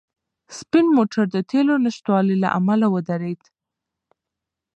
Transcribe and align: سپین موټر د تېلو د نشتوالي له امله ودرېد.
سپین 0.57 0.85
موټر 0.97 1.23
د 1.31 1.37
تېلو 1.51 1.73
د 1.79 1.81
نشتوالي 1.85 2.35
له 2.43 2.49
امله 2.59 2.85
ودرېد. 2.93 3.41